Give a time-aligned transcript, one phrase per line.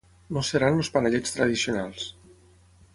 [0.37, 2.09] No seran els panellets tradicionals.